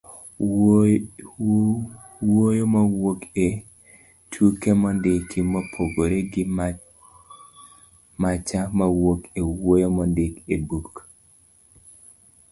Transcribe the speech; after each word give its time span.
wuoyo 2.29 2.65
mawuok 2.73 3.19
e 3.45 3.47
tuke 4.31 4.69
mondiki, 4.81 5.39
mopogore 5.51 6.19
gi 6.31 6.43
macha 8.21 8.59
mawuok 8.77 9.21
e 9.39 9.41
wuoyo 9.59 9.87
mondik 9.97 10.33
e 10.53 10.55
buk 10.67 10.91